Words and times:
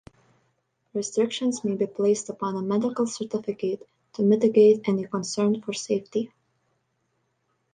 Restrictions 0.95 1.63
may 1.63 1.75
be 1.75 1.85
placed 1.85 2.27
upon 2.29 2.55
a 2.55 2.61
medical 2.63 3.05
certificate 3.05 3.87
to 4.13 4.23
mitigate 4.23 4.89
any 4.89 5.05
concern 5.05 5.61
for 5.61 5.73
safety. 5.73 6.33